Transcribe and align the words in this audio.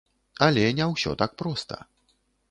Але 0.45 0.61
не 0.79 0.87
ўсё 0.93 1.11
так 1.23 1.35
проста. 1.41 1.79